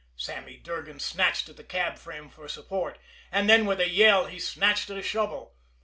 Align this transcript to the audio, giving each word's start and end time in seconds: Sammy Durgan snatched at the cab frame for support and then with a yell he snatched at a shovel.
Sammy 0.15 0.57
Durgan 0.57 0.99
snatched 0.99 1.47
at 1.47 1.57
the 1.57 1.63
cab 1.63 1.95
frame 1.99 2.27
for 2.31 2.47
support 2.47 2.97
and 3.31 3.47
then 3.47 3.67
with 3.67 3.79
a 3.79 3.87
yell 3.87 4.25
he 4.25 4.39
snatched 4.39 4.89
at 4.89 4.97
a 4.97 5.03
shovel. 5.03 5.53